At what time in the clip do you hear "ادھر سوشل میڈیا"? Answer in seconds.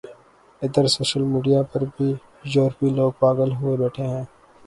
0.61-1.59